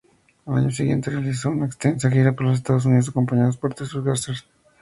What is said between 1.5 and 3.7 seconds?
una extensa gira por Estados Unidos acompañados